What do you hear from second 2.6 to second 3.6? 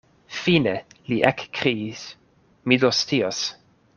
mi do scios.